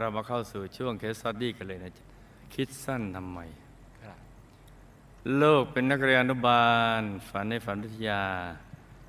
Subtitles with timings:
[0.00, 2.04] เรามาเข้าสู่ช่วงเคสสตดี้กันเลยนะจ๊ะ
[2.54, 3.38] คิดสั้นทำไม
[4.00, 4.18] ครับ
[5.40, 6.66] ลูกเป็นนักเรียนอนุบา
[6.98, 8.24] ล ฝันในฝันวิทยา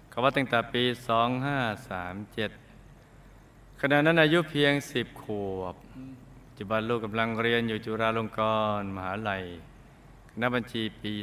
[0.09, 0.83] เขาว่าตั้งแต่ปี
[2.91, 5.23] 2537 ขณะนั้นอายุเพียง 10 ข
[5.55, 5.75] วบ
[6.45, 8.41] ปัจจุบันลูกกำลังเรียนอยู่จุฬาลงก
[8.79, 9.43] รณ์มหาลัย
[10.31, 11.13] คณะบัญชีปี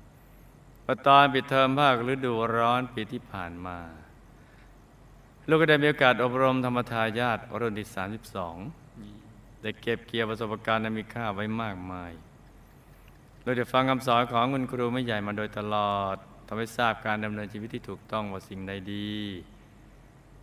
[0.00, 3.78] 3ประตอนปิดเทอมภาคฤดูร้อนปีที่ผ่านมา
[5.48, 7.88] ลูกก็ได้มีโอกาสอบรมธรรมทายาทรุ่นที่
[8.94, 12.12] 32 ได้เก็บเกี่ยวประสบการณ์อันมีค่าไว้มากมาย
[13.42, 16.16] เราได้ฟังคำสอนของคุณครูไม่ใหญ่มาโดยตลอด
[16.46, 19.12] ทำให้ทราบการดำเนินชีวิตที่ถูกต้องว่าสิ่งใดดี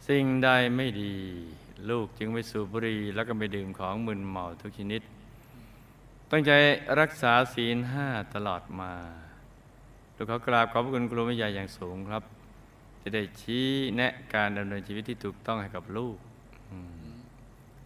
[0.08, 1.16] สิ่งใดไม่ดี
[1.90, 5.02] ลูกจึงไม่สูบบุหรี่แล้วก็ไม่ดื่มของมึนเมาทุกชนิด
[6.32, 6.52] ตั้งใจ
[7.00, 8.94] รักษาศีลห้าตลอดมา
[10.16, 12.24] ลูกขอกราบขอบคุณครูไม่ใหญ่อย่างสูงครับ
[13.02, 16.18] จะได้ชี้แนะการดำเนินชีวิตที่ถูกต้องให้กับลูก
[16.72, 16.78] อื
[17.10, 17.14] ม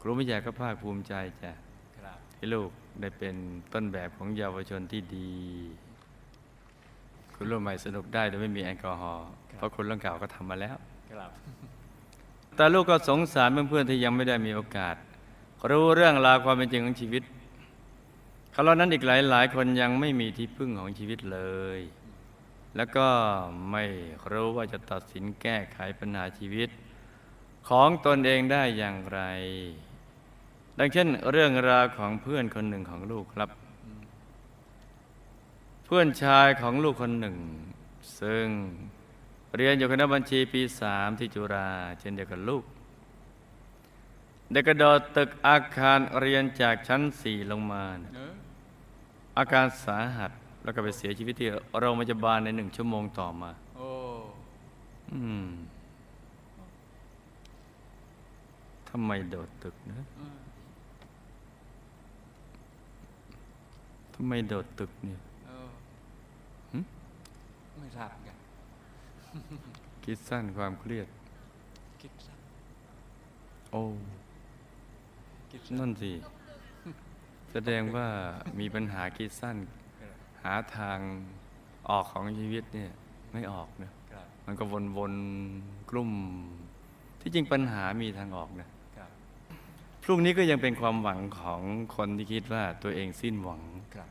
[0.01, 1.51] ครูไม่ใหญ่ก็ภาคภูมิใจจ้ะ
[1.97, 2.69] ครับให้ลูก
[3.01, 3.35] ได้เป็น
[3.73, 5.33] ต้นแบบของเยาวชนที่ดี
[7.35, 9.27] คุณรุ่นใหม่สนุกได้โดยไม่มีแอลกอฮอล์
[9.57, 10.75] เพราะคนรุ่นเก่าก็ทำมาแล้ว
[11.09, 11.31] ครับ
[12.55, 14.95] แต่ลูกก็สงสารเพื่อนๆที่ยังไม่ได้มีโอกาส
[15.69, 17.23] รู้เรื่องราวความเป็นจริงของชีวิต
[18.51, 21.39] เขาเหล่านั้นอีกหลายๆคนยังไม่มีที่พึ่งของชีวิตเล
[21.77, 21.79] ย
[22.75, 23.07] แล้วก็
[23.71, 23.83] ไม่
[24.31, 26.69] รู้ว่าจะตัดสินแก้ไขปัญหาชีวิต
[27.69, 29.19] ของตนเองได้อย่างไร
[30.77, 33.49] ดังเช่นเรื่องราวของเพื่อนคนหนึ่งของลูกครับ
[35.85, 37.37] เพื่อนชายของลูกคนหนึ่ง
[38.19, 38.45] ซึ่ง
[39.55, 42.63] เรียนอยู่คณะบัญชีปีสามที่จุฬาเช่นเดียวกับลูก
[44.51, 48.33] ได้กระโดดตึกอาคารเรียนจากชั้นสี่ลงมานะเออ
[49.37, 50.31] อาการสาหัส
[50.65, 51.47] แล้วก็ไปเสียชีวิตที่
[51.79, 53.89] โรงพยาบาลในหนึ่งชั่วโมงต่อมา โอ้
[55.13, 55.47] อืม
[58.89, 60.37] ทำไมโดดตึกนะอืม
[64.15, 65.69] ทำไมโดดตึกเนี่ยเออ
[66.73, 66.79] หึ
[67.79, 68.37] ไม่ทราบเหมือนกัน
[70.03, 71.07] คิดสั้นความเครียด
[72.01, 72.39] คิดสั้น
[73.71, 73.81] โอ้
[75.51, 76.11] คิดสั้นนั่นสิ
[77.51, 78.07] แสดงว่า
[78.59, 80.99] มีปัญหาคิดสั้นครับหาทาง
[81.89, 82.91] ออกของชีวิตเนี่ย
[83.33, 84.63] ไม่ออกนะครับมันก็
[84.97, 86.11] วนๆกลุ่ม
[87.21, 88.67] ที่จริงปัญหามีทางออกนะ
[88.97, 89.09] ครับ
[90.03, 91.61] พรุ่งนี้ก็ยังเป็นความหวังของ
[91.95, 93.61] คนที่คิดว่าตัวเองสิ้นหวัง
[93.95, 94.09] ครับ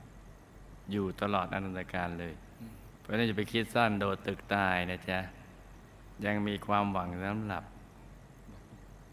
[0.93, 5.19] อยู่ตลอดอนันตการเลยอืมเพราะฉะนั้นจะไปคิดสั้นโดดตึกตายนะจ๊ะ
[6.25, 7.65] ยังมีความหวังสำหรับ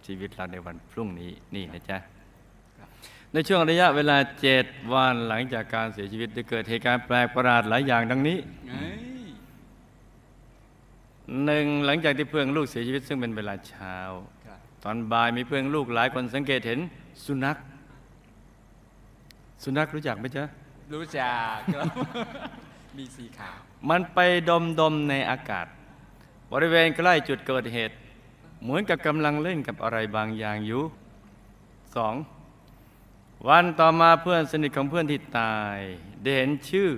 [0.06, 1.98] ชีวิตเราในวันพรุ่งนี้นี่นะจ๊ะ
[3.34, 8.38] ในช่วงระยะเวลาเจ็ดวันหลังจากการเสียชีวิตได้เกิดเหตุการณ์แปลกประหลาดหลายอย่างดังนี้
[11.46, 13.98] หนึ่งหลังจากที่เพื่อนลูกเสียชีวิตซึ่งเป็นเวลาเช้า
[14.84, 16.80] ตอนบ่ายมีเพื่อนลูกหลายคนสังเกตเห็น
[17.26, 17.58] สุนัข
[19.64, 20.44] สุนัขรู้จักไหมจ๊ะ
[20.94, 21.58] รู้จัก
[22.98, 23.58] มีสีขาว
[23.90, 24.20] มันไป
[24.50, 25.68] ดมดมๆในอากาศ
[26.52, 27.96] บริเวณใกล้จุดเกิดเหตุ
[28.64, 30.82] เหมือนกับกำลังเล่นกับอะไรบางอย่างอยู่
[31.96, 32.14] สอง
[33.50, 35.78] วันต่อมาเพื่อนสนิทของเพื่อนที่ตาย
[36.22, 36.92] ได้เห็นชื่อ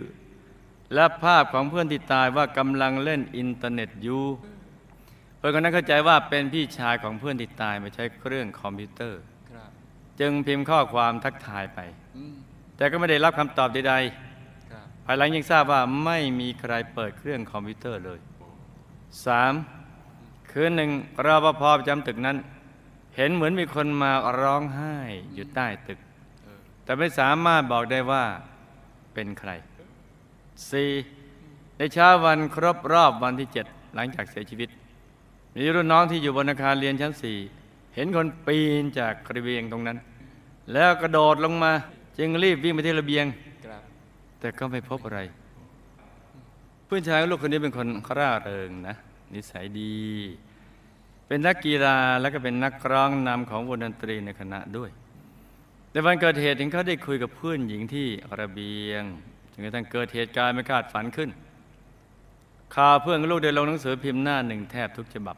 [0.93, 4.23] และภาพของเพื่อนที่ตายว่ากำลังเล่นอินเทอร์เน็ตอยู่
[5.37, 9.21] เพื่อนคนนั้นเข้าใจว่าเป็นพี่ชายของเพื่อนที่ตายมาใช้เครื่องคอมพิวเตอร์
[9.51, 9.69] ครับ
[10.19, 11.79] จึงพิมพ์ข้อความทักทายไป
[12.17, 12.33] อืม
[12.77, 13.95] แต่ก็ไม่ได้รับคำตอบใด
[14.71, 18.19] ครับๆภายหลังยังทราบว่าไม่มีใครเปิดเครื่องคอมพิวเตอร์เลย
[19.75, 20.51] 3.
[20.51, 20.91] คืนหนึ่ง
[21.25, 22.37] รปภประจำตึกนั้น
[23.15, 24.11] เห็นเหมือนมีคนมา
[24.41, 24.95] ร้องไห้
[25.33, 26.12] อยู่ใต้ตึกเออ
[26.83, 28.23] แต่ไม่สามารถบอกได้ว่า
[29.13, 29.51] เป็นใคร
[30.83, 31.77] 4.
[31.77, 34.69] ในเช้าวันครบรอบวันที่ 7 หลังจากเสียชีวิต
[35.55, 37.13] มีรุ่นน้องที่อยู่บนอาคารเรียนชั้น
[37.53, 39.97] 4 เห็นคนปีนจากระเบียงตรงนั้น
[40.73, 41.71] แล้วกระโดดลงมา
[42.17, 43.25] จึงรีบวิ่งไปที่ระเบียง
[44.39, 45.19] แต่ก็ไม่พบอะไร
[46.85, 47.87] เพื่อนชายลูกคนนี้เป็นคน
[48.17, 48.95] ร่าเริงนะ
[49.33, 49.95] นิสัยดี
[51.27, 54.89] เป็นนักกีฬาแล้วก็เป็นนักร้องนำของวงดนตรีในคณะด้วย
[55.93, 58.07] ในวันเกิดเหตุถึงเขาได้คุยกับเพื่อนหญิงที่
[58.39, 59.03] ระเบียง
[59.51, 61.29] จนกระทั่งเกิดเหตุการณ์ไม่คาดฝันขึ้น
[62.75, 65.37] ข่าวเพื่อนลูกได้ลงหนังสือพิมพ์หน้าหนึ่งแทบทุกฉบับ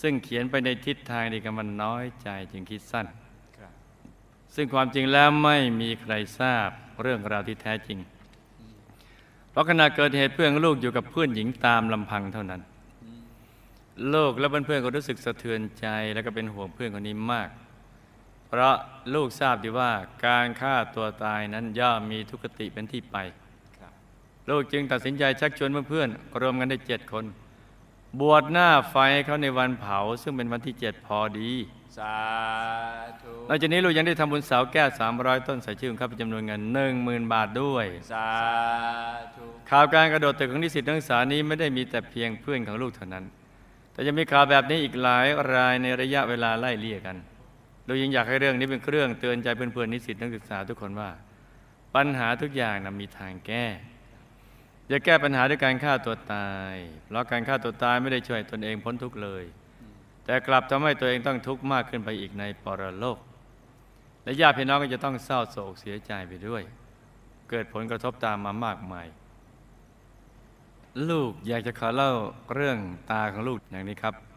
[0.00, 3.06] ซึ่งเขียนไปในทิศทางเดียวกันมันน้อยใจจึงคิดสั้น
[4.54, 6.68] ซึ่งความจริงแล้วไม่มีใครทราบ
[7.02, 7.98] เรื่องราวที่แท้จริง
[9.50, 12.60] เพราะขณะเกิดเหตุเพื่อนลูกอยู่กับเพื่อนหญิงตามลำพังเท่านั้น
[13.04, 13.20] อืม
[14.14, 17.48] ลูกและเพื่อนๆก็รู้สึกสะเทือนใจและก็เป็นห่วงเพื่อนคนนี้มาก
[18.52, 18.76] เพราะ
[19.14, 19.92] ลูกทราบดีว่า
[20.26, 23.16] การฆ่าตัวตายนั้นย่อมมีทุกขติเป็นที่ไป
[23.78, 23.92] ครับ
[24.50, 27.24] ลูกจึงตัดสินใจชักชวนเพื่อนๆรวมกันได้เจ็ดคน
[28.20, 31.66] บวชหน้าไฟให้เขาในวันเผา ซึ่งเป็นวันที่เจ็ดพอดีค
[31.98, 32.16] สา
[33.22, 34.88] ธุนอกจากนี้ลูกยังได้ทำบุญเสาแก้ว
[35.18, 36.60] 300 ต้นใส่ชื่อของข้าเป็นจำนวนเงิน
[36.96, 38.28] 10,000 บาทด้วยสา
[39.36, 43.24] ธุข่าวการกระโดดตึกของนิสิตนักศึกษานี้ไม่ได้มีแต่เพียงเพื่อนของลูกเท่านั้น
[43.92, 47.16] แต่ยังมีข่าวแบบนี้อีกหลายรายในระยะเวลาไล่เลี่ยกัน
[47.90, 51.10] เรายังอยากให้เรื่องนี้เป็นเครื่องเตือนใจเพื่อนๆนิสิตนักศึกษาทุกคนว่า
[51.94, 53.64] ปัญหาทุกอย่างนะมีทางแก้
[54.88, 59.44] อย่าแก้ปัญหาด้วยการฆ่าตัวตายเพราะการฆ่าตัวตายไม่ได้ช่วยตนเองพ้นทุกข์เลย
[60.24, 63.18] แต่กลับทำให้ตัวเองต้องทุกข์มากขึ้นไปอีกในปรโลก
[64.24, 66.62] และญาติพี่น้องก็จะต้องเศร้าโศกเสียใจไปด้วย
[67.50, 69.06] เกิดผลกระทบตามมามากมาย
[71.10, 72.12] ลูกอยากจะขอเล่า
[72.54, 72.78] เรื่อง
[73.10, 74.29] ตาของลูกอย่างนี้ครับ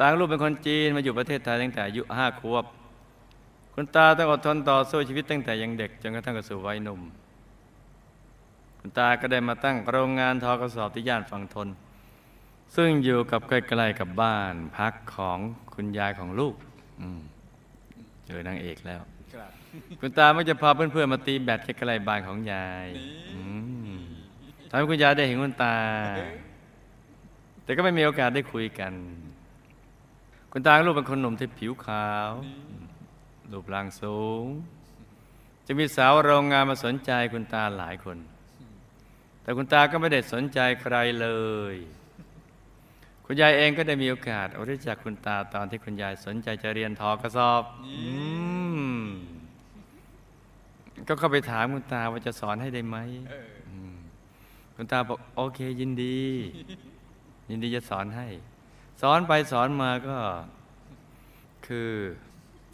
[0.00, 2.64] ตาของลูกเป็นคนจีนมาอยู่ประเทศไทยตั้งแต่อายุห้าขวบ
[3.74, 7.00] คุณตาต้องอดทนต่อสู้ชีวิตตั้งแต่ยังเด็กจนกระทั่งกระสู่วัยหนุ่ม
[8.80, 11.68] คุณตาก็ได้มาตั้งโรงงานทอกระสอบที่ย่านฝั่งทน
[12.76, 15.38] ซึ่งอยู่กับใกล้ๆกับบ้านพักของ
[15.74, 16.54] คุณยายของลูก
[17.00, 17.20] อืม
[18.26, 19.00] เจอนางเอกแล้ว
[19.34, 19.50] ครับ
[20.00, 22.86] คุณตามักจะพาเพื่อนๆมาตีแบดที่ใกล้บ้านของยาย
[23.30, 23.40] อื
[23.90, 23.98] ม
[24.68, 25.76] ทำให้คุณยายได้เห็นคุณตา
[27.64, 28.92] แต่ก็ไม่มีโอกาสได้คุยกัน
[30.52, 32.30] คุณตาลูกเป็นคนหนุ่มที่ผิวขาว
[33.52, 34.44] รูปร่างสูง
[35.66, 38.18] จะมีสาวโรงงานมาสนใจคุณตาหลายคน
[39.42, 41.28] แต่คุณตาก็ไม่ได้สนใจใครเล
[41.74, 41.76] ย
[43.24, 47.98] คุณยายเองก็ได้มีโอกาสรู้จักคุณตาตอนที่คุณยายสนใจจะเรียนทอกระสอบอื
[49.00, 49.02] ม
[51.08, 52.96] ก็เข้าไปถามคุณตาว่าจะสอนให้ได้ไหม
[53.30, 53.52] เออ
[53.92, 53.98] ม
[54.76, 56.20] คุณตาบอกโอเคยินดี
[57.50, 58.26] ยินดีจะสอนให้
[59.00, 60.16] สอนไปสอนมาก็
[61.66, 61.90] คือ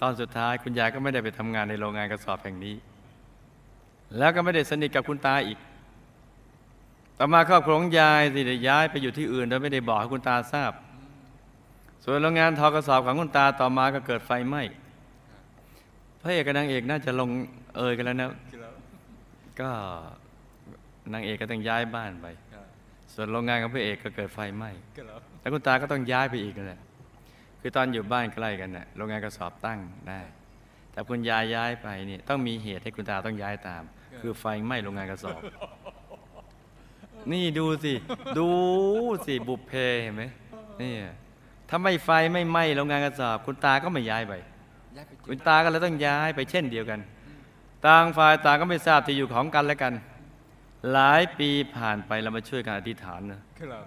[0.01, 2.77] ตอนสุดท้ายคุณยายก็ไม่ได้ไปทำงานในโรงงานกระสอบแห่งนี้
[4.19, 5.59] แล้วก็ไม่ได้สนิทกับคุณตาอีก
[7.19, 10.73] ต่อมาครอบครัวของยายสิได้ย้ายไปอยู่ที่อื่นโดยไม่ได้บอกให้คุณตาทราบ
[12.05, 14.63] ส่วนโรงงานทอกระสอบของคุณตาต่อมาก็เกิดไฟไหม้
[16.23, 17.31] พระเอกกับนางเอกน่าจะลง
[17.77, 18.31] เอยกันแล้วนะ
[19.61, 19.71] ก็
[21.13, 22.27] นางเอกก็ต้องย้ายบ้านไป
[23.15, 24.71] ส่วนโรงงานของพระเอกก็เกิดไฟไหม้
[25.47, 26.81] แล้วคุณตาก็ต้องย้ายไปอีกนั่นแหละ
[27.61, 29.79] คือตอนอยู่บ้านใกล้กันน่ะโรงงานกระสอบตั้ง
[30.09, 30.21] ได้
[30.93, 33.83] แต่คุณยายย้ายไปเนี่ยต้องมีเหตุให้คุณตาต้องย้ายตาม
[34.21, 35.41] คือไฟไหม้โรงงานกระสอบ
[37.33, 37.95] นี่ดูสิ
[38.39, 38.49] ดู
[39.27, 39.73] สิบุพเพ
[40.03, 40.25] เห็นไหม
[40.83, 40.95] นี่
[41.69, 44.35] ถ้าไม่ไฟไม่ไหม้โรงงานกระสอบ คุณตาก็ไม่ย้ายไป
[44.97, 47.01] ย้ายไปคุณตาก็เลยต้องย้ายไปเช่นเดียวกัน
[47.87, 49.93] ต่างฝ่ายต่างก็ไม่ทราบที่อยู่ของกันและกัน
[50.93, 53.85] หลายปีผ่านไปเรามาช่วยกันอธิษฐานนะครับ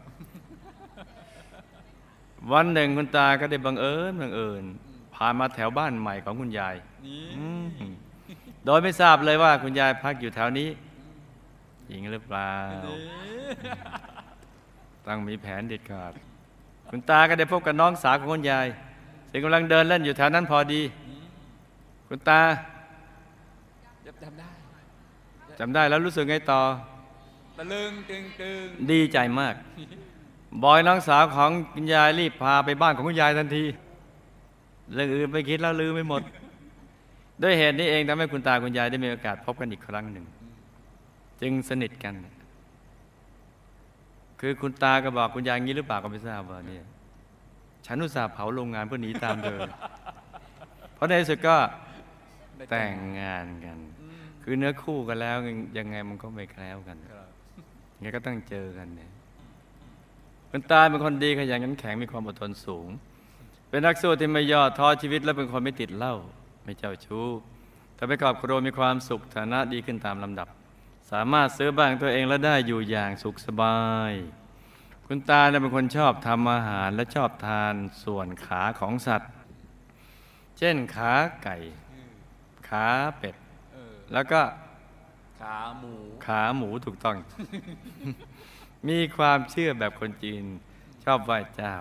[2.51, 4.63] วันหนึ่งคุณตาก็ได้บังเอิญบังเอิญ
[5.15, 6.75] ผ่านมาแถวบ้านใหม่ของคุณยาย
[7.05, 7.65] นี่อืม
[8.65, 10.69] โดยไม่ทราบเลยว่าคุณยายพักอยู่แถวนี้
[11.89, 12.51] จริงหรือเปล่า
[12.85, 12.97] นี่
[15.05, 16.13] ต้องมีแผนเด็ดขาด
[16.89, 18.67] คุณตาก็ได้พบกับน้องสาวของคุณยาย
[19.31, 20.81] ซึ่งกำลังเดินเล่นอยู่แถวนั้นพอดี
[22.07, 22.41] คุณตา
[24.05, 24.49] จำจำได้
[25.59, 26.61] จำได้แล้วรู้สึกไงต่อ
[27.57, 29.55] ตะลึงตึงตึงดีใจมาก
[30.63, 33.63] บอยน้องสาวของคุณยายรีบพาไปบ้านของคุณยายทันที
[34.93, 36.21] เรื่องอื่นไม่คิดแล้วลืมไม่หมด
[37.41, 40.25] ด้วยเหตุนี้เองทำให้คุณตาคุณยายได้มีโอกาสพบกันอีกครั้งหนึ่ง
[41.41, 42.13] จึงสนิทกัน
[44.39, 46.85] คือคุณตาก็บอกคุณยายงี้หรือเปล่าก็ไม่ทราบว่าเนี่ย
[47.85, 49.59] ฉันอุตส่าห์เผาโรงงานเพื่อหนีตามเธอ
[50.95, 51.55] เพราะในที่สุดก็
[52.55, 55.37] ได้แต่งงานกันอืมคือเนื้อคู่กันแล้ว
[55.77, 57.27] ยังไงมันก็ไม่แคล้วกันครับ
[57.95, 59.11] ยังไงก็ต้องเจอกันเนี่ย
[60.51, 62.87] คุณตาเป็นคนดีขยันขันแข็งมีความอดทนสูง
[63.69, 66.15] เป็นนักสู้ที่ไม่ย่อท้อชีวิตและเป็นคนไม่ติดเหล้า
[66.63, 67.27] ไม่เจ้าชู้
[67.97, 70.47] ทำให้ครอบครัวมีความสุขฐานะดีขึ้นตามลำดับ
[71.11, 73.79] สามารถซื้อบ้านตัวเองและได้อยู่อย่างสุขสบา
[74.09, 74.13] ย
[75.07, 79.31] คุณตาเป็นคนชอบทำอาหารและชอบทานส่วนขาของสัตว์
[80.57, 81.13] เช่นขา
[81.43, 81.57] ไก่
[82.69, 82.87] ขา
[83.17, 83.35] เป็ด
[84.13, 84.41] แล้วก็
[85.39, 85.93] ขาหมู
[86.25, 87.17] ขาหมูถูกต้อง
[88.87, 90.43] มีความเชื่อแบบคนจีน
[91.03, 91.75] ชอบไหว้เจ้า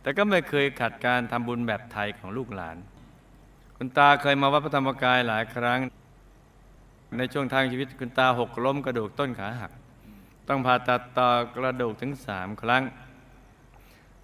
[0.00, 2.76] แต่ก็ไม่เคยขัดการทำบุญแบบไทยของลูกหลาน
[3.76, 5.80] คุณตาเคยมาวัดพระธรรมกายหลายครั้ง
[7.18, 9.72] ในช่วงทางชีวิตคุณตาหกล้มกระดูกต้นขาหัก
[10.48, 12.82] ต้องผ่าตัดต่อกระดูกถึงสามครั้ง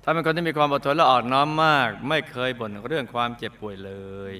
[0.03, 3.93] ถ้าเป็นคนที่มีความอดทนและอ่อนน้อมมาก ไม่เคยบ่นเรื่องความเจ็บป่วยเล
[4.33, 4.35] ย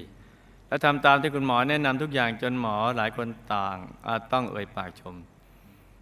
[0.75, 3.77] และทำตามที่คุณหมอแนะนำทุกอย่างจนหมอหลายคนต่าง
[4.07, 5.15] อาจต้องเอ่ยปากชม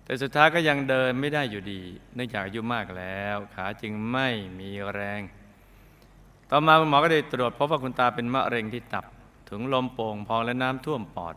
[0.04, 1.82] แต่สุดท้ายก็ยังเดินไม่ได้อยู่ดี
[2.16, 4.28] เนื่องจากอายุมากแล้ว ขาจึงไม่
[4.60, 5.22] มีแรง
[6.50, 9.06] ต่อมาคุณหมอก็ได้ตรวจพบว่าคุณตาเป็นมะเร็งที่ตับ
[9.50, 11.36] ถึงลมโป่งพองและน้ำท่วมปอด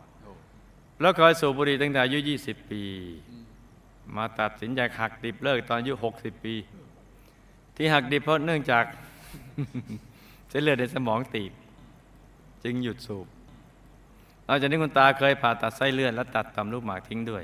[1.01, 2.83] แล้วเคยสูบบุหรี่ตั้งแต่อายุ 20 ปี
[4.15, 6.55] มาตัดสินใจหักดิบเลิกตอนอายุ 60 ปี
[7.75, 8.83] ที่หักดิบเพราะเนื่องจาก
[10.49, 11.51] เศเส้นเลือดในสมองตีบ
[12.63, 13.27] จึงหยุดสูบ
[14.47, 17.43] นอกจากนี้คุณตาเคยผ่าตัดไส้เลื่อนและตัดต่อมลูกหมากทิ้งด้วย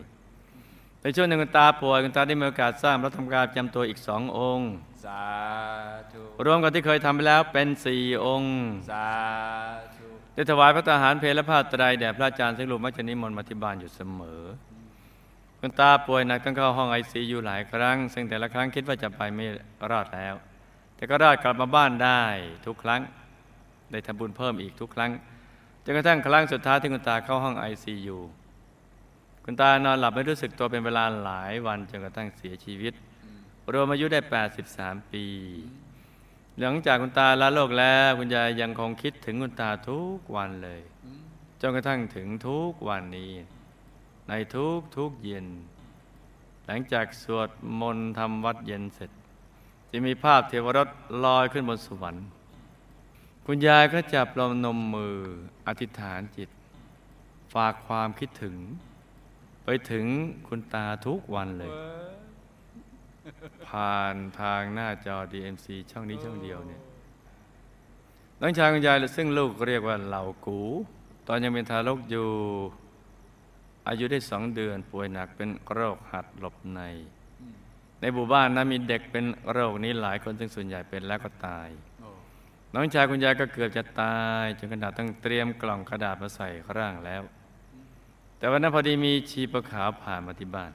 [1.01, 4.69] ในช่วงหนึ่งคุณตาป่วยคุณตาได้มีโอกาสสร้างพระธรรมกายประจำตัวอีกสององค์
[5.05, 5.23] สา
[6.11, 8.55] ธุรวมกับที่เคยทำไปแล้วเป็นสี่องค์
[8.91, 9.07] สา
[9.95, 14.41] ธุได้ถวายพระทหารเพลและผ้าไตรแด่พระอาจารย์ซึ่งลูกมักจะนิมนต์มาที่บ้านอยู่เสมอ
[15.59, 19.45] คุณตาป่วยหนักต้องเข้าห้องไอซียูหลายครั้ง ซึ่งแต่ละครั้งคิดว่าจะไปไม่
[19.91, 20.33] รอดแล้ว
[20.95, 22.23] แต่ก็รอดกลับมาบ้านได้
[22.65, 23.01] ทุกครั้ง
[23.93, 25.11] ได้ทำบุญเพิ่มอีกทุกครั้ง
[25.83, 28.17] จนกระทั่งครั้งสุดท้ายที่คุณตาเข้าห้องไอซียู
[29.45, 32.93] คุณตานอนหลับไม่รู้สึกตัวเป็นเวลาหลายวันจนกระทั่งเสียชีวิต
[33.73, 34.19] รวมอายุได้
[34.65, 35.25] 83 ปี
[36.59, 40.81] หลังจากคุณตาละโลกแล้ว คุณยายยังคงคิดถึงคุณตาทุกวันเลย
[41.61, 43.31] จนกระทั่งถึงทุกวันนี้
[44.27, 45.47] ในทุกทุกเย็น
[46.65, 49.11] หลังจากสวดมนต์ทำวัดเย็นเสร็จ
[49.91, 50.89] จะมีภาพเทวรถ
[51.23, 52.25] ลอยขึ้นบนสวรรค์
[53.47, 55.17] คุณยายก็จับลมนมมือ
[55.67, 56.49] อธิษฐานจิต
[57.53, 58.55] ฝากความคิดถึง
[59.63, 60.05] ไปถึง
[60.47, 61.71] คุณตาทุกวันเลย
[63.67, 66.81] ผ่านทางหน้าจอ DMC ช่องนี้ช่องเดียวเนี่ย
[68.41, 70.59] น้องชายคุณยายซึ่งลูกเรียกว่าเหล่ากู
[71.27, 72.29] ตอนยังเป็นทารกอยู่
[73.87, 76.81] อายุได้สองเดือนป่วยหนักเป็นโรคหัดหลบใน
[77.99, 81.69] ในหมู่บ้านนะมีเด็กเป็นโรคนี้หลายคนซึ่งส่วนใหญ่เป็นแล้วก็ตาย
[82.75, 87.21] น้องชายคุณยายก็เกือบจะตายจนขนาดต้องเตรียมกล่องกระดาษมาใส่ร่างแล้ว
[88.37, 90.71] แต่วันนั้นพอดีมีชีปะขาวผ่านมาที่บ้าน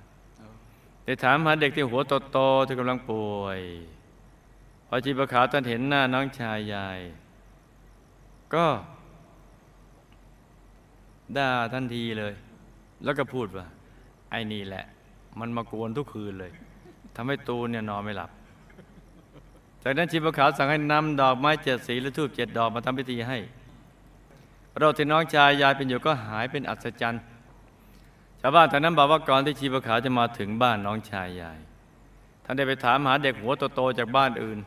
[1.05, 2.01] ได้ถามหาเด็กที่หัว
[2.33, 3.61] โตๆที่กำลังป่วย
[4.87, 7.01] พอชีปะขาวตอนเห็นหน้าน้องชายยาย
[8.55, 8.67] ก็
[11.37, 12.35] ด่าทันทีเลย
[13.05, 13.67] แล้วก็พูดว่า
[14.31, 14.85] ไอ้นี่แหละ
[15.41, 16.53] มันมากวนทุกคืนเลย
[17.15, 18.31] ทำให้ตูนเนี่ยนอนไม่หลับ
[19.89, 23.39] จากนั้นชีปะขาวสั่งให้นำดอกไม้เจ็ดสีและทูบเจ็ดดอกมาทำพิธีให้
[24.79, 27.23] โรคที่น้องชายยายเป็นอยู่ก็หายเป็นอัศจรรย์
[28.41, 31.59] ชาวบ้านแถวนั้นบอกว่าก่อนที่ชีพขาวจะมาถึงบ้านน้องชายยาย
[32.45, 34.59] ท่านได้ไปถามหาเด็กหัวโตๆจากบ้านอื่น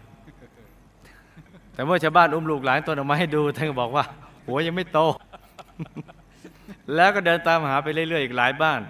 [1.73, 4.05] แต่เมื่อชาวบ้านอุ้มลูกหลานตนออกมาให้ดูท่านก็บอกว่า
[4.47, 4.99] หัวยังไม่โต
[6.95, 8.81] แล้วก็เดินตามหาไปเรื่อยๆอีกหลายบ้าน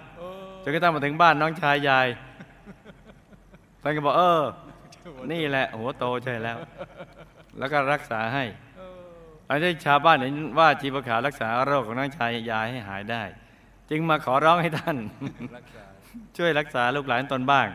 [0.62, 2.06] จนกระทั่งมาถึงบ้านน้องชายยาย
[3.82, 4.42] ท่านก็บอกเออ
[5.32, 6.58] นี่แหละหัวโตใช่แล้ว
[7.58, 8.44] แล้วก็รักษาให้
[8.76, 8.86] โอ้
[9.46, 13.22] หลังจากชาวบ้านเห็นว่าชีพขาวรักษาโรคของน้องชายยายให้หายได้
[13.90, 14.96] จึงมาขอร้องให้ท่าน
[15.56, 15.84] รักษา
[16.36, 17.68] ช่วยรักษาลูกหลานตนบ้าง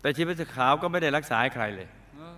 [0.00, 2.28] แต่ชีวิตขาวก็ไม่ได้รักษาให้ใครเลยโอ้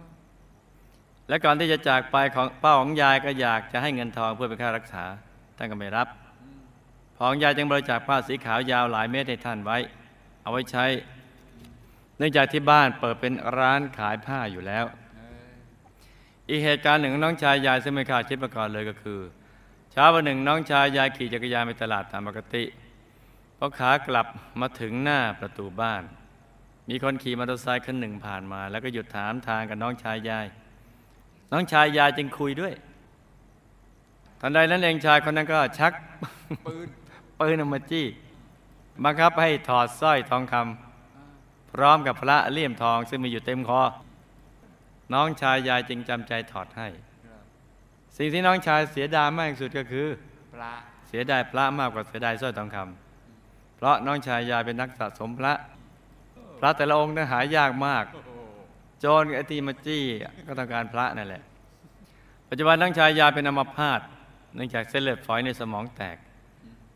[1.29, 5.05] และก่อนที่จะจากไปของป้าของยายก็อยากจะให้เงินทองเพื่อเป็นค่ารักษา
[5.57, 6.09] ท่านก็ไม่รับ
[7.17, 9.79] พอของยายจึงบริจาคผ้าสีขาวยาวหลายเมตรให้ท่านไว้
[10.43, 10.85] เอาไว้ใช้
[12.19, 14.85] เนื่องจากที่บ้านเปิดเป็นร้านขายผ้าอยู่แล้ว
[16.49, 19.21] อีกเหตุการณ์หนึ่งน้องชายยายซึ่งไม่คาดคิดมาก่อนเลยก็คือ
[19.93, 22.65] เช้าวันหนึ่งน้องชายยายขี่จักรยานไปตลาดตามปกติ
[23.59, 24.27] พอขากลับ
[24.61, 26.03] มาถึงหน้าประตูบ้าน
[26.89, 30.47] มีคนขี่มอเตอร์ไซค์คันหนึ่งผ่านมา แล้วก็หยุดถามทางกับน้องชายยาย
[31.53, 32.73] น้องชายยายจึงคุยด้วย
[34.41, 35.93] ทันใดนั้นเองชายคนนั้นก็ชัก
[36.65, 36.89] ปืน
[37.41, 38.07] ปืนออกมาจี้
[39.05, 40.88] บังคับให้ถอดสร้อยทองคำ
[41.73, 43.83] พร้อมกับพระเลี่ยมทองซึ่งมีอยู่เต็มคอ
[45.15, 46.89] น้องชายยายจึงจำใจถอดให้
[47.27, 47.43] ครับ
[48.17, 50.07] สิ่งที่น้องชายเสียดายมากที่สุดก็คือ
[50.55, 50.73] พระ
[51.09, 55.55] เสียดายพระมากกว่าเสียดายสร้อยทองคำเพราะน้องชายยายเป็นนักสะสมพระ
[56.59, 58.31] พระแต่ละองค์นั้นหายากมากโอ้โห
[59.01, 60.03] โจรกับไอทีมาจี้
[60.47, 61.43] ก็ต้องการพระนั่นแหละ
[62.49, 64.01] ปัจจุบันน้องชายยายเป็นอัมพาต
[64.55, 66.17] เนื่องจากเส้นเลือดฝอยในสมองแตก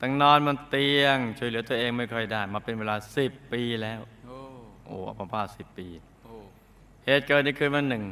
[0.00, 4.36] ตั้งนอนบนเตียง ช่วยเหลือตัวเองไม่ค่อยได้ มาเป็นเวลาสิบปีแล้วโอ้
[4.84, 5.88] โอ้อัมพาตสิบปี
[6.22, 6.34] โอ้
[7.04, 8.04] เหตุเกิดในคืนวันหนึ่ง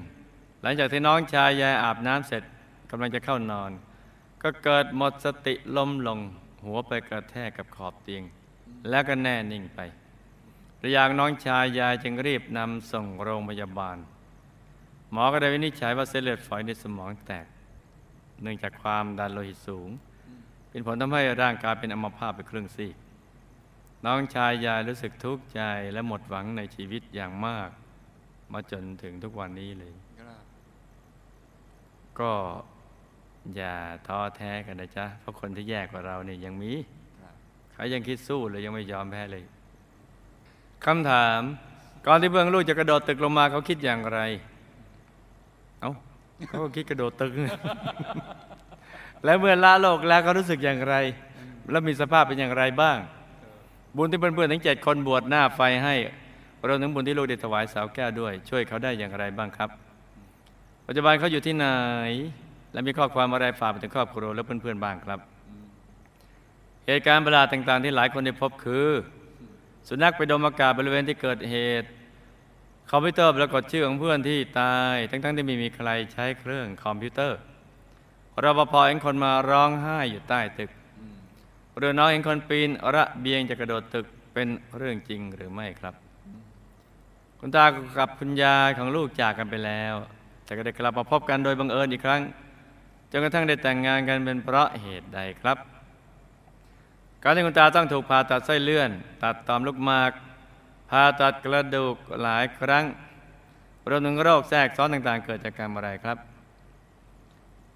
[0.63, 2.43] หลังจากที่น้องชายยายอาบน้ำเสร็จ
[2.91, 3.71] กำลังจะเข้านอน
[4.43, 6.19] ก็เกิดหมดสติล้มลง
[6.65, 8.23] หัวไปกระแทกกับขอบเตียง
[8.89, 9.81] แล้วก็แน่นิ่งไป
[10.83, 13.97] ระยางน้องชายยายจึงรีบนำส่งโรงพยาบาล
[15.13, 17.47] หมอก็ได้วินิจฉัยว่าเส้นเลือดฝอยในสมองแตก
[18.43, 19.89] เนื่องจากความดันโลหิตสูง
[20.71, 22.95] เป็นผลทำให้ร่างกายเป็นอัมพาตไปครึ่งซีก
[24.07, 25.61] น้องชายยายรู้สึกทุกข์ใจ
[25.93, 27.71] และหมดหวังในชีวิตอย่างมาก
[28.53, 29.93] มาจนถึงทุกวันนี้เลย
[32.21, 32.33] ก็
[33.57, 33.75] อย่า
[34.07, 36.73] ท้อแท้กันนะจ๊ะ เพราะคนที่แย่กว่าเราเนี่ยยังมี
[37.73, 39.45] เขายังคิดสู้เลยยังไม่ยอมแพ้เลย
[40.85, 41.41] คำถาม
[42.07, 44.19] ก่อนที่เบื้องลูกจะกระโดดตึกลงมาเขาคิดอย่างไร
[45.81, 45.93] เอ้า
[46.49, 47.33] เขาก็คิดกระโดดตึก
[49.25, 50.95] แล้วเมื่อละโลกแล้วเขารู้สึกอย่างไร
[51.71, 52.99] แล้วมีสภาพเป็นอย่างไรบ้าง
[53.97, 55.95] บุญที่เพื่อนๆทั้งเจ็ดคนบวชหน้าไฟให้
[56.65, 59.71] เรวมถึงบุญที่ลูกได้ถวายสาวแก้วด้วย ช่วยเขาได้อย่างไรบ้างครับ
[60.87, 61.67] ปัจจุบันเขาอยู่ที่ไหน
[62.73, 65.21] และมีข้อความอะไรฝากไปถึงครอบครัวและเพื่อนๆบ้างครับ
[66.87, 68.89] เหตุการณ์ประหลาดต่างๆ ที่หลายคนได้พบคือ
[69.89, 71.89] สุนัขไปดมอากาศบริเวณที่เกิดเหตุ
[72.91, 77.39] คอมพิวเตอร์ปรากฏชื่อของเพื่อนที่ตาย ทั้งๆ ที่ไม่มีใครใช้เครื่องคอมพิวเตอร์
[78.43, 80.71] รปภเห็นคนมาร้องไห้อยู่ใต้ตึก
[81.79, 85.95] เรือน้องเห็นคนปีนระเบียงจะกระโดดตึกเป็นเรื่องจริงหรือไม่ครับ
[87.41, 87.65] คุณตา
[87.99, 89.95] กับคุณยายของลูกจากกันไปแล้ว
[90.45, 92.23] แต่ก็ได้กลับมาพบกันโดยบังเอิญอีกครั้ง
[93.11, 95.59] จนกระทั่งได้แต่งงานกันเป็นเพราะเหตุใดครับ
[97.23, 98.91] การที่คุณตาต้องถูกผ่าตัดไส้เลื่อน
[99.23, 100.13] ตัดต่อมลูกหมาก
[100.91, 102.85] ผ่าตัดกระดูกหลายครั้ง
[103.89, 106.19] รวมถึงโรคแทรกซ้อนต่างๆ เกิดจากการอะไรครับ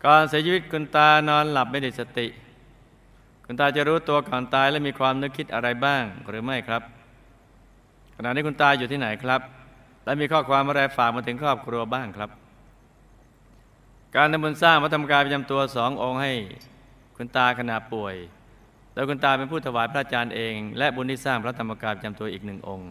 [0.04, 2.26] ก่อนเสียชีวิตคุณตานอนหลับไม่ได้สติ
[3.44, 6.82] คุณตาจะรู้ตัวก่อนตายและมีความนึกคิดอะไรบ้างหรือไม่ครับ
[8.16, 9.40] ขณะนี้คุณตาอยู่ที่ไหนครับ
[10.04, 12.30] และมีข้อความอะไรฝากมาถึงครอบครัวบ้างครับ
[14.16, 16.32] การทำบุญสร้างพระธรรมกายประจำตัวสององค์ให้
[17.16, 18.14] คุณตาขณะป่วย
[18.92, 22.90] โดยคุณตาเป็นผู้ถวายพระอาจารย์เอง และบุญที่สร้างพระธรรมกายประจำตัวอีกหนึ่งองค์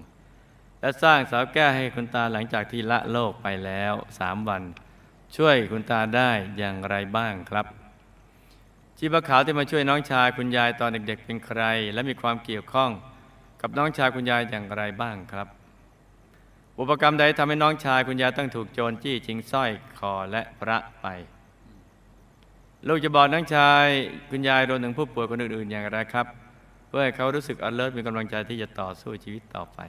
[0.82, 4.64] และสร้างสาวแก้ให้คุณตาหลังจากที่ละโลกไปแล้วสามวัน
[5.36, 7.66] ช่วยคุณตาได้อย่างไรบ้างครับ
[9.06, 11.62] ชีพขาวที่มาช่วยน้องชายคุณยายตอนเด็ก ๆ เป็นใคร
[11.94, 12.90] และมีความเกี่ยวข้อง
[13.62, 15.48] กับน้องชายคุณยายอย่างไรบ้างครับ
[16.80, 21.06] อุปกรรมใดทำให้น้องชายคุณยายต้องถูกโจรจี้ชิงสร้อยคอและพระไป
[22.88, 23.86] ลูกจะบอกน้องชาย
[24.30, 26.26] คุณยายรวมถึงผู้ป่วยคนอื่นๆอย่างไรครับ
[26.88, 29.80] เพื่อให้เขารู้สึก alert มีกำลังใจที่จะต่อสู้ชีวิตต่อไป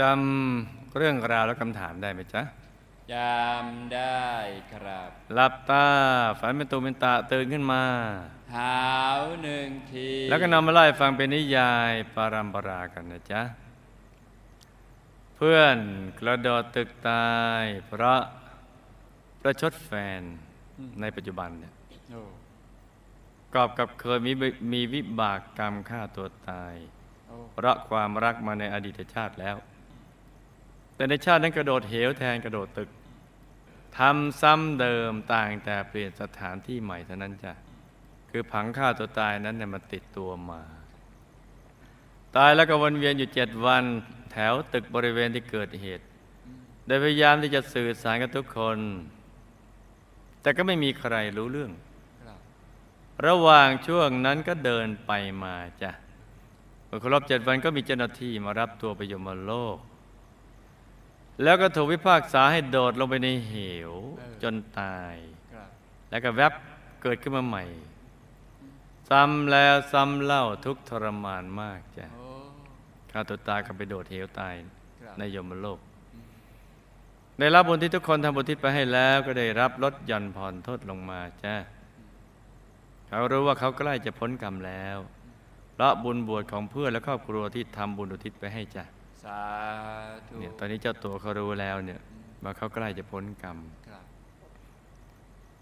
[0.00, 2.42] จำเรื่องราวและคำถามได้ไหมจ๊ะ
[3.14, 4.28] จำได้
[4.72, 5.86] ครับหลับตา
[6.40, 7.82] ฝันเป็นตูเป็นตาตื่นขึ้นมา
[8.56, 8.80] หา
[9.18, 13.42] วหนึ่งที แล้วก็นำมาไล่ฟังเป็นนิยายปารัมปรากันนะจ๊ะ
[15.36, 15.78] เพื่อน
[16.18, 17.30] กระโดดตึกตา
[17.62, 18.20] ย เพราะ
[19.40, 20.22] ประชดแฟน
[21.00, 21.72] ในปัจจุบันเนี่ย
[22.10, 22.22] โอ้
[23.54, 26.74] กอบกับเคยมีวิมีวิบากกรรมฆ่าตัวตาย
[27.28, 29.56] โอ้เพราะความรักมาในอดีตชาติแล้ว
[31.00, 32.90] แต่ในชาตินั้นกระโดดเหวแทนกระโดดตึก
[33.98, 37.52] ทำซ้ำเดิมต่างแต่เปลี่ยนสถานที่ใหม่เท่านั้นจ้ะ
[38.30, 40.60] คือผังฆ่าตัวตายนั้นเนี่ยมันติดตัวมา
[42.36, 43.84] ตายแล้วก็วนเวียนอยู่เจ็ดวัน
[44.32, 46.04] แถวตึกบริเวณที่เกิดเหตุ
[46.86, 48.78] โดยพยายามที่จะสื่อสารกับทุกคน
[50.42, 51.72] แต่ก็ไม่มีใครรู้เรื่อง
[52.24, 52.38] ครับ
[53.26, 55.12] ระหว่างช่วงนั้นก็เดินไป
[55.44, 55.90] มาจ้ะ
[56.86, 59.78] เมื่อครบเจ็ดวันก็มีเจ้าหน้าที่มารับตัวไปยมโลก
[61.42, 63.54] แล้วก็ถูกพิพากษาให้โดดลงไปในเห
[63.90, 63.92] ว
[64.42, 65.14] จนตาย
[65.52, 65.68] ครับ
[66.10, 66.52] แล้วก็แวบ
[67.02, 67.64] เกิดขึ้นมาใหม่
[69.08, 72.30] ซ้ำแล้วซ้ำเล่าทุกข์ทรมานมากจ้ะโอ้
[73.10, 74.54] ฆ่าตัวตายก็ไปโดดเหวตาย
[75.02, 75.80] ครับในยมโลก
[77.38, 81.54] ได้รับบุญที่ทุกคนทำบุญทิศไปให้แล้วก็ได้รับลดหย่อนผ่อนโทษลงมาจ้ะ
[83.08, 84.98] เขารู้ว่าเขาใกล้จะพ้นกรรมแล้ว
[85.74, 88.84] เพราะบุญบวชของเพื่อนและครอบครัวที่ทำบุญอุทิศไปให้จ้ะ
[89.22, 89.40] สา
[90.26, 92.00] ธุเนี่ยตอนนี้เจ้าตัวเขารู้แล้วเนี่ย
[92.42, 94.04] ว่าเขาใกล้จะพ้นกรรมครับ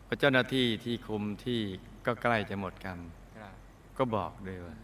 [0.04, 1.60] เพราะเจ้าหน้าที่ที่คุมที่
[2.06, 2.98] ก็ใกล้จะหมดกรรม
[3.38, 3.54] ครับ
[3.98, 4.76] ก็บอกด้วยว่า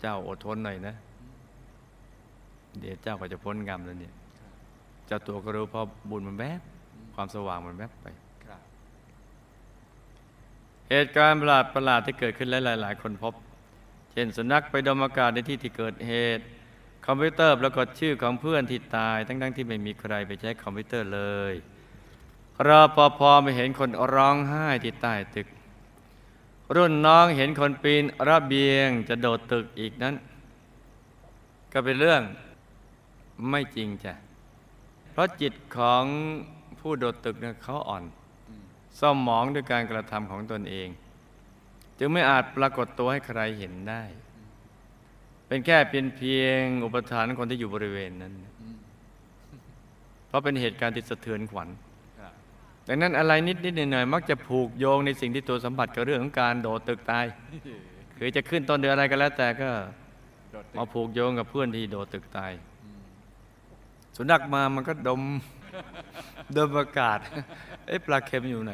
[0.00, 0.94] เจ้าอดทนหน่อยนะ
[2.80, 4.14] เดี๋ยวเจ้าก็จะพ้นกรรมแล้วเนี่ย
[5.06, 6.60] เจ้าตัวก็รู้เพราะบุญมันแวบ
[7.14, 8.06] ความสว่างมันแวบไป
[8.44, 8.60] ครับ
[10.90, 13.34] เหตุการณ์ประหลาดประหลาดที่เกิดขึ้นและหลายๆคนพบ
[14.12, 16.59] เช่นสุนัขไปดมอากาศในที่ที่เกิดเหตุค
[17.10, 21.20] อมพิวเตอร์ปรากฏชื่อของเพื่อนที่ตาย ทั้งๆที่ไม่มีใครไปใช้คอมพิวเตอร์เล
[21.52, 21.54] ย
[22.66, 25.48] รอปภไม่เห็นคนร้องไห้ที่ใต้ตึก
[26.74, 30.14] รุ่นน้องเห็นคนปีนระเบียงจะโดดตึกอีกนั้น
[31.72, 32.22] ก็เป็นเรื่อง
[33.50, 34.14] ไม่จริงจ้ะ
[35.10, 36.04] เพราะจิตของ
[36.80, 38.04] ผู้โดดตึกเนี่ยเขาอ่อน
[38.48, 38.54] อื
[39.14, 40.88] มหมองด้วยการกระทำของตนเอง
[41.98, 44.02] จึงไม่อาจปรากฏตัวให้ใครเห็นได้
[45.50, 48.76] เป็นแค่เพียงเพียงอุปทานคนที่อยู่บริเวณนั้นอืม
[50.28, 51.68] เพราะเป็นเหตุการณ์ที่สะเทือนขวัญ
[52.18, 52.32] ครับ
[52.88, 57.26] ดังนั้นอะไรนิดนิดๆหน่อยๆมักจะผูกโยงในสิ่งที่ตัวสัมผัสกับเรื่องของการโดดตึกตาย
[58.16, 59.70] คือจะขึ้นต้นเดือนอะไรก็แล้วแต่ก็
[60.52, 62.52] โดดตึกมาผูกโยงกับเพื่อนที่โดดตึกตาย
[62.84, 63.02] อืม
[64.16, 65.22] สุนัขมามันก็ดม
[66.56, 67.18] ดมอากาศ
[67.86, 68.72] เอ๊ะปลาเค็มอยู่ไหน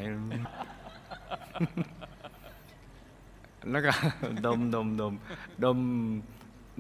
[3.71, 3.93] แล้วก็
[4.47, 5.13] ดมดมดม
[5.65, 5.79] ดม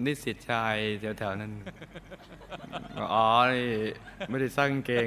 [0.04, 0.76] นิสิตชาย
[1.18, 1.52] แถวๆนั้น
[3.12, 3.66] อ๋อนี่
[4.28, 5.06] ไม่ได้สร้างกางเกง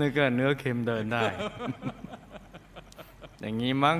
[0.00, 1.22] นึกว่าเนื้อเค็มเดินได้
[3.40, 3.96] อย่างนี้มั้ง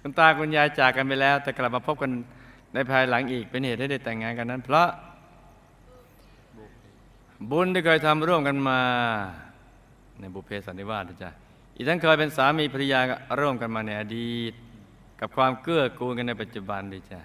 [0.00, 2.10] คุณตาคุณยายจากกันไปแล้ว แต่กลับมาพบกัน
[2.74, 4.88] ในภายหลังอีกเป็นเหตุให้ได้แต่งงานกันนั้น เพราะ
[7.50, 8.80] บุญที่เคยทำร่วมกันมา
[10.20, 11.30] ในบุพเพสันนิวาสนะจ๊ะ
[11.76, 13.00] อีกทั้งเคยเป็นสามีภรรยา
[13.40, 14.54] ร่วมกันมาในอดีต
[15.24, 17.20] กับความเกื้อกูลกันในปัจจุบันด้วยจ้ะ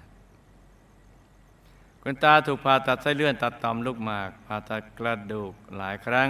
[2.03, 6.29] คุณตาถูกผ่าตัดไส้เลื่อนตัดต่อมลูกหมากผ่าตัดกระดูกหลายครั้ง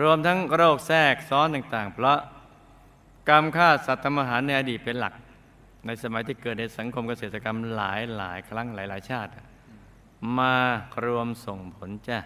[0.00, 2.18] รวมทั้งโรคแทรกซ้อนต่าง ๆ เพราะ
[3.28, 5.14] กรรมฆ่าสัตว์ทำอาหารในอดีตเป็นหลัก
[5.86, 9.30] ในสมัยที่เกิดในสังคมเกษตรกรรมหลายหลายครั้งหลายๆชาติ
[10.38, 10.54] มา
[11.04, 12.18] รวมส่งผลจ้ะ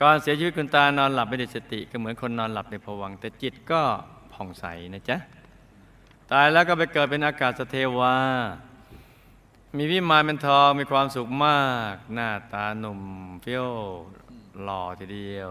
[0.00, 3.80] ก่อนเสียชีวิตคุณตานอนหลับไม่ได้สติก็เหมือนคนนอนหลับในผวังแต่จิตก็
[4.32, 5.18] ผ่องใสนะจ๊ะ
[6.32, 8.16] ตายแล้วก็ไปเกิดเป็นอากาศสเทวา
[9.76, 13.00] มีวิมานเป็นทองมีความสุขมาก หน้าตาหนุ่ม
[13.42, 13.68] เฟี้ยว
[14.62, 15.50] หล่อทีเดียว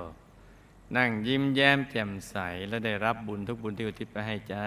[0.95, 2.35] นั่งยิ้มแย้มแจ่มใส
[2.67, 4.65] และได้รับบุญทุกบุญที่อุทิศไปให้จ้า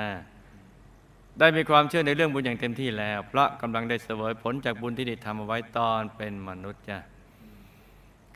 [1.38, 6.98] ได้มีความเชื่อในเรื่องบุญอย่างเต็มที่แล้ว เพราะกำลังได้เสวยผลจากบุญที่ได้ทำเอาไว้ตอนเป็นมนุษย์จ้า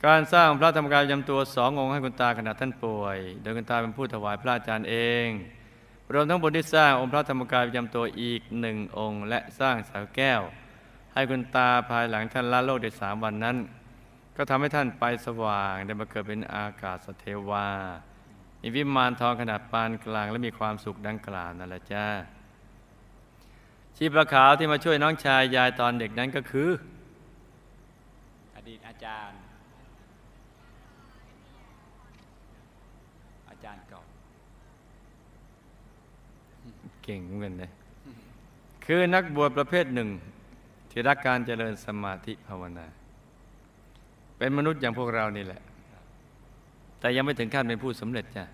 [0.05, 5.27] การสร้างพระธรรมกายยำตัวสององค์ให้คุณตาขณะท่านป่วย โดยคุณตาเป็นผู้ถวายพระอาจารย์เอง
[6.13, 10.41] รวมทั้งบุญที่สร้างองค์พระธรรมกายยำตัวอีกหนึ่งองค์ และสร้างสาวแก้ว
[11.13, 13.57] ให้คุณตาภายหลังท่านละโลกได้สามวันนั้น
[14.35, 17.67] ก็ทำให้ท่านไปสว่างได้มาเกิดเป็นอากาศสเทวา
[18.61, 22.07] มีวิมานทองขนาดปานกลางและมีความสุขดังกล่าวนั่นแหละจ้า
[23.95, 26.69] ชีพระขาวที่มาช่วยน้องชายยายตอนเด็กนั้นก็คือ
[28.55, 29.39] อดีตอาจารย์
[33.49, 34.01] อาจารย์เก่า
[37.05, 37.71] เก่งเหมือนกันเลย
[38.85, 40.09] คือนักบวชประเภทหนึ่ง
[40.91, 42.87] ที่รักการเจริญสมาธิภาวนา
[44.37, 45.61] เป็นมนุษย์อย่างพวกเรานี่แหละ
[46.99, 48.45] แต่ยังไม่ถึงขั้นเป็นผู้สำเร็จจ้ะ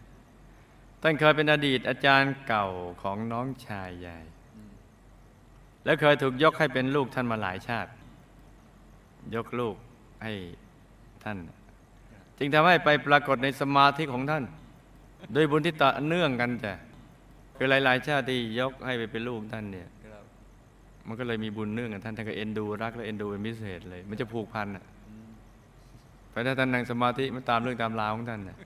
[1.02, 2.68] ท่านเคยเป็นอดีตอาจารย์เก่า
[3.02, 4.18] ของน้องชายใหญ่
[5.86, 7.92] และเคยถูกยกให้เป็นลูกท่านมาหลายชาติ
[9.36, 9.76] ยกลูก
[10.24, 10.34] ให้
[11.24, 11.38] ท่าน
[12.38, 14.44] จึงทำให้ไปปรากฏในสมาธิของท่าน
[15.34, 16.74] โดยบุญที่ต่อเนื่องกันจ้ะ
[17.64, 20.24] คือหลาย ๆ ชาติที่ยกให้ไปเป็นลูกท่านเนี่ยครับ
[21.08, 24.86] มันก็เลยมีบุญเนื่องกันท่านท่านก็เอ็นดูรักและเอ็นดูเป็นพิเศษเลย มันจะผูกพันอะ
[26.32, 28.58] ไปถ้าท่านนั่งสมาธิมันตามเรื่องตามราวของท่านน่ะ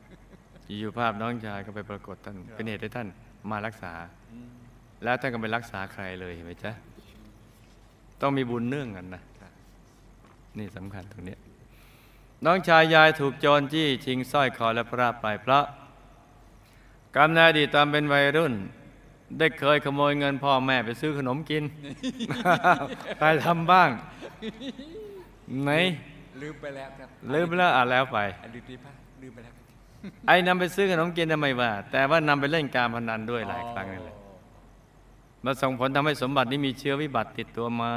[0.80, 3.08] อยู่ภาพน้องชายก็ไปปรากฏท่านเป็นเหตุให้ท่าน
[3.52, 3.94] มารักษา
[4.34, 4.50] อืม
[5.04, 6.72] แล้วท่านก็ไปรักษาใครเลยเห็นไหมจ๊ะ
[8.22, 9.22] ต้องมีบุญเนื่องกันนะ
[10.58, 11.40] นี่สำคัญตรงเนี้ย
[12.46, 15.66] น้องชายยายถูกโจรจี้ชิงสร้อยคอและพระไปเพราะ
[17.16, 18.56] กรรมในอดีตตอนเป็นวัยรุ่น
[19.40, 21.64] ได้เคยขโมยเงินพ่อแม่ไปซื้อขนมกิน
[23.20, 23.90] ใครทำบ้าง
[25.64, 25.72] ไหน
[26.42, 29.66] ลืมไปแล้วครับ ลืมไปแล้วอ่านแล้วไปอดีตดีพะลืมไปแล้วครับ
[30.28, 34.16] ไอ้นำไปซื้อขนมกินทำไมว่า แต่ว่านำไปเล่นการพนันด้วยหลายครั้งนั่นแหละ
[35.46, 37.94] มาส่งผลทำให้สมบัตินี้มีเชื้อวิบัติติดตัวมา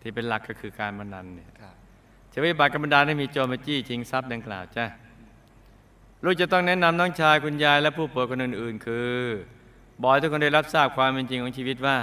[0.00, 1.74] ที่เป็นหลักก็คือการพนันเนี่ยครับ
[2.30, 4.84] เชื้อวิบัติกรรมดาให้มีโจรมาจี้ชิงทรัพย์ดังกล่าวจ้ะ
[6.24, 9.12] ลูกจะต้องแนะนำน้องชายคุณยายและผู้ป่วยคนอื่น ๆ คือ
[10.04, 11.98] บอยทุกคนได้รับทราบความเป็นจริงของชีวิตว่า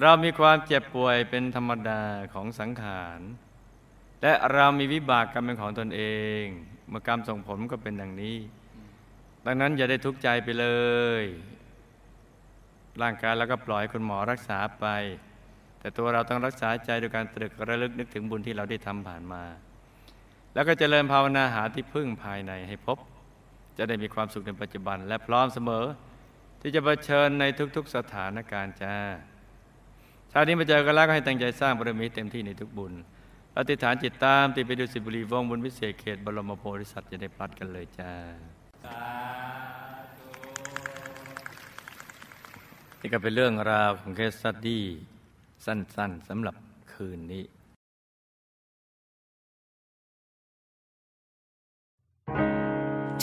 [0.00, 2.02] เรามีความเจ็บป่วยเป็นธรรมดา
[2.34, 3.20] ของสังขาร
[4.22, 6.02] และเรามีวิบากกรรมเป็นของตนเอ
[6.40, 6.42] ง
[6.88, 8.36] เมื่อกรรมส่งผลก็เป็นดังนี้
[9.46, 10.66] ดังนั้นอย่าได้ทุกข์ใจไปเล
[11.22, 11.24] ย
[13.02, 14.86] ร่างกายเราก็ปล่อยคุณหมอรักษาไป
[15.80, 19.42] แต่ตัวเราต้องรักษาใจโดยการตรึกระลึกนึกถึงบุญที่เราได้ทำผ่านมา
[20.54, 22.98] แล้วก็เจริญภาวนาหาที่พึ่งภายในให้พบ
[23.78, 25.84] จะได้มีความสุขในปัจจุบัน และพร้อมเสมอ
[26.64, 27.44] ที่จะเผชิญใน
[27.76, 28.96] ทุก ๆสถานการณ์จ้า
[30.32, 32.92] ชาตินี้มาเจอกันแล้วก็ให้ตั้งใจสร้างบารมีเต็มที่ในทุกบุญ
[33.58, 38.12] อธิษฐานจิตตามติไปดูสิบุรีวงบุญวิเศษเขตบรมโพธิสัตว์จะได้พลัดกันเลยจ้า
[43.00, 44.84] นี่ก็เป็นเรื่องราวของเคสสตดี้
[45.64, 46.54] สั้นๆสำหรับ
[46.92, 47.44] คืนนี้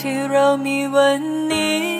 [0.10, 1.20] ี่เรามีวัน
[1.52, 1.99] นี้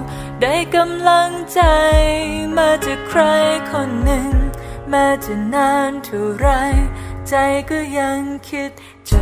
[0.41, 1.61] ได้กำลังใจ
[2.57, 3.21] มาจากใคร
[3.71, 4.31] คนหนึ่ง
[4.89, 6.47] แม้จะนานเท่าไร
[7.29, 7.35] ใจ
[7.69, 8.71] ก็ยังคิด
[9.09, 9.21] จะ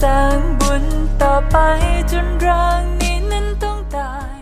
[0.00, 0.84] สร้างบุญ
[1.22, 1.56] ต่อไป
[2.12, 4.39] จนร่างนี้นั้นต้องตาย